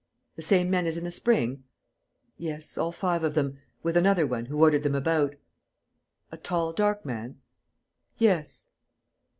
[0.35, 1.63] "The same men as in the spring?"
[2.35, 3.59] "Yes, all five of them...
[3.83, 5.35] with another one, who ordered them about."
[6.31, 7.39] "A tall, dark man?"
[8.17, 8.65] "Yes."